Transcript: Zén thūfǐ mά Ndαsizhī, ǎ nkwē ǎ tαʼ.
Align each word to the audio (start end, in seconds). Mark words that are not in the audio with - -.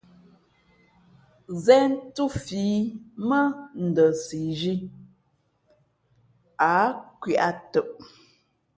Zén 1.63 1.91
thūfǐ 2.15 2.63
mά 3.27 3.41
Ndαsizhī, 3.85 4.75
ǎ 6.71 6.75
nkwē 6.95 7.33
ǎ 7.47 7.49
tαʼ. 7.71 7.87